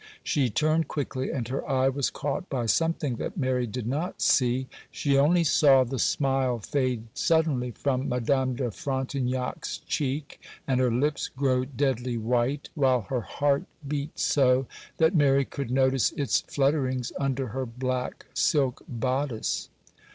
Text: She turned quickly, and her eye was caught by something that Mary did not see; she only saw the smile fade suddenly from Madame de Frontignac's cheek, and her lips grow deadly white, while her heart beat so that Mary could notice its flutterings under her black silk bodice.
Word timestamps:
She 0.23 0.49
turned 0.49 0.87
quickly, 0.87 1.29
and 1.29 1.47
her 1.49 1.63
eye 1.69 1.87
was 1.87 2.09
caught 2.09 2.49
by 2.49 2.65
something 2.65 3.17
that 3.17 3.37
Mary 3.37 3.67
did 3.67 3.85
not 3.85 4.19
see; 4.19 4.65
she 4.89 5.15
only 5.15 5.43
saw 5.43 5.83
the 5.83 5.99
smile 5.99 6.57
fade 6.57 7.03
suddenly 7.13 7.69
from 7.69 8.09
Madame 8.09 8.55
de 8.55 8.71
Frontignac's 8.71 9.77
cheek, 9.85 10.41
and 10.65 10.79
her 10.79 10.89
lips 10.89 11.27
grow 11.27 11.65
deadly 11.65 12.17
white, 12.17 12.69
while 12.73 13.01
her 13.09 13.21
heart 13.21 13.65
beat 13.87 14.17
so 14.17 14.65
that 14.97 15.13
Mary 15.13 15.45
could 15.45 15.69
notice 15.69 16.13
its 16.13 16.41
flutterings 16.47 17.11
under 17.19 17.49
her 17.49 17.67
black 17.67 18.25
silk 18.33 18.81
bodice. 18.89 19.69